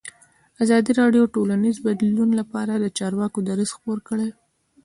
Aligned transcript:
ازادي 0.63 0.91
راډیو 1.01 1.23
د 1.27 1.31
ټولنیز 1.35 1.75
بدلون 1.85 2.29
لپاره 2.39 2.73
د 2.77 2.85
چارواکو 2.97 3.39
دریځ 3.47 3.69
خپور 3.77 3.97
کړی. 4.07 4.29